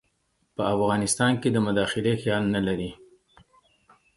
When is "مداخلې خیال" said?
1.67-2.43